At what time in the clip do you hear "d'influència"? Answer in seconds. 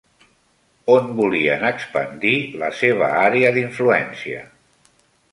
3.59-4.41